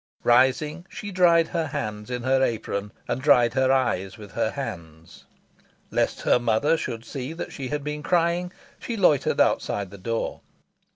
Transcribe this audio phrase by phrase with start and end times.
[0.23, 5.25] Rising, she dried her hands in her apron, and dried her eyes with her hands.
[5.91, 10.41] Lest her mother should see that she had been crying, she loitered outside the door.